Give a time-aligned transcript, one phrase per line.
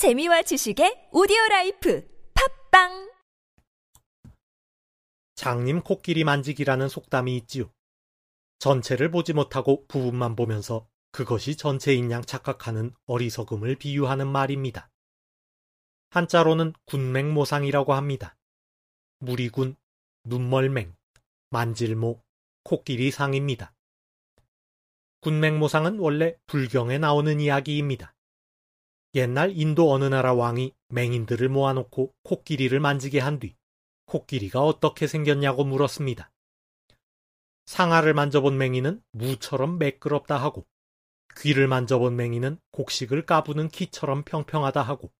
[0.00, 2.08] 재미와 지식의 오디오 라이프
[2.70, 3.12] 팟빵
[5.34, 7.70] 장님 코끼리 만지기라는 속담이 있지요.
[8.60, 14.88] 전체를 보지 못하고 부분만 보면서 그것이 전체인 양 착각하는 어리석음을 비유하는 말입니다.
[16.08, 18.38] 한자로는 군맹모상이라고 합니다.
[19.18, 19.76] 무리군,
[20.24, 20.96] 눈멀맹,
[21.50, 22.22] 만질모,
[22.62, 23.74] 코끼리 상입니다.
[25.20, 28.14] 군맹모상은 원래 불경에 나오는 이야기입니다.
[29.14, 33.56] 옛날 인도 어느 나라 왕이 맹인들을 모아놓고 코끼리를 만지게 한 뒤
[34.06, 36.32] 코끼리가 어떻게 생겼냐고 물었습니다.
[37.66, 40.66] 상아를 만져본 맹인은 무처럼 매끄럽다 하고
[41.38, 45.12] 귀를 만져본 맹인은 곡식을 까부는 키처럼 평평하다 하고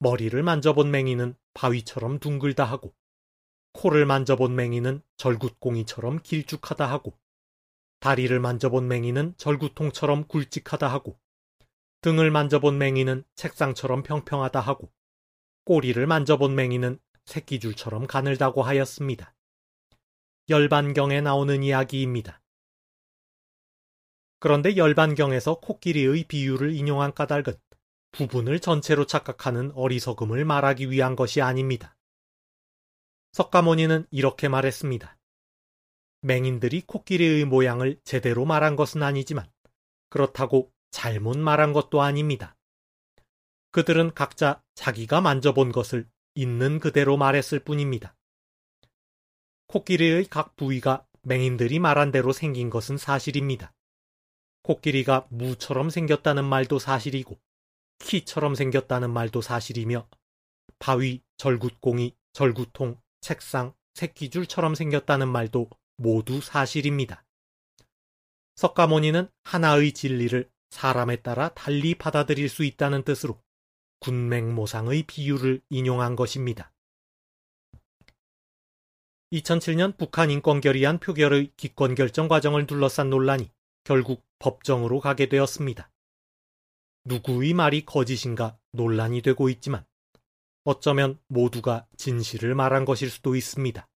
[0.00, 2.94] 머리를 만져본 맹인은 바위처럼 둥글다 하고
[3.74, 7.16] 코를 만져본 맹인은 절굿공이처럼 길쭉하다 하고
[8.00, 11.16] 다리를 만져본 맹인은 절구통처럼 굵직하다 하고
[12.02, 14.90] 등을 만져본 맹이는 책상처럼 평평하다 하고
[15.64, 19.34] 꼬리를 만져본 맹이는 새끼줄처럼 가늘다고 하였습니다.
[20.48, 22.42] 열반경에 나오는 이야기입니다.
[24.40, 27.54] 그런데 열반경에서 코끼리의 비유를 인용한 까닭은
[28.12, 31.96] 부분을 전체로 착각하는 어리석음을 말하기 위한 것이 아닙니다.
[33.32, 35.16] 석가모니는 이렇게 말했습니다.
[36.22, 39.48] 맹인들이 코끼리의 모양을 제대로 말한 것은 아니지만
[40.08, 42.56] 그렇다고 잘못 말한 것도 아닙니다.
[43.72, 48.16] 그들은 각자 자기가 만져본 것을 있는 그대로 말했을 뿐입니다.
[49.68, 53.72] 코끼리의 각 부위가 맹인들이 말한 대로 생긴 것은 사실입니다.
[54.62, 57.38] 코끼리가 무처럼 생겼다는 말도 사실이고
[58.00, 60.08] 키처럼 생겼다는 말도 사실이며
[60.78, 67.24] 바위, 절굿공이, 절구통, 책상, 새끼줄처럼 생겼다는 말도 모두 사실입니다.
[68.56, 73.40] 석가모니는 하나의 진리를 사람에 따라 달리 받아들일 수 있다는 뜻으로
[74.00, 76.72] 군맹모상의 비유를 인용한 것입니다.
[79.32, 83.50] 2007년 북한 인권결의안 표결의 기권 결정 과정을 둘러싼 논란이
[83.84, 85.90] 결국 법정으로 가게 되었습니다.
[87.04, 89.84] 누구의 말이 거짓인가 논란이 되고 있지만
[90.64, 93.86] 어쩌면 모두가 진실을 말한 것일 수도 있습니다.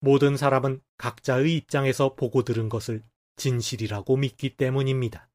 [0.00, 3.02] 모든 사람은 각자의 입장에서 보고 들은 것을
[3.36, 5.28] 진실이라고 믿기 때문입니다.